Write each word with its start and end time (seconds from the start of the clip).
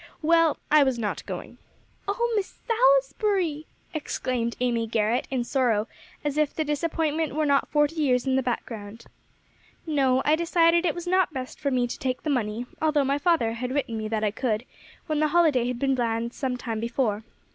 "Well, 0.23 0.57
I 0.71 0.81
was 0.81 0.97
not 0.97 1.23
going." 1.27 1.59
"Oh 2.07 2.33
Miss 2.35 2.57
Salisbury!" 2.65 3.67
exclaimed 3.93 4.55
Amy 4.59 4.87
Garrett 4.87 5.27
in 5.29 5.43
sorrow, 5.43 5.87
as 6.25 6.39
if 6.39 6.55
the 6.55 6.63
disappointment 6.63 7.35
were 7.35 7.45
not 7.45 7.67
forty 7.67 7.97
years 7.97 8.25
in 8.25 8.35
the 8.35 8.41
background. 8.41 9.05
"No. 9.85 10.23
I 10.25 10.35
decided 10.35 10.87
it 10.87 10.95
was 10.95 11.05
not 11.05 11.31
best 11.33 11.59
for 11.59 11.69
me 11.69 11.85
to 11.85 11.99
take 11.99 12.23
the 12.23 12.31
money, 12.31 12.65
although 12.81 13.03
my 13.05 13.19
father 13.19 13.53
had 13.53 13.73
written 13.75 13.95
me 13.95 14.07
that 14.07 14.23
I 14.23 14.31
could, 14.31 14.65
when 15.05 15.19
the 15.19 15.27
holiday 15.27 15.67
had 15.67 15.77
been 15.77 15.95
planned 15.95 16.33
some 16.33 16.57
time 16.57 16.79
before. 16.79 17.23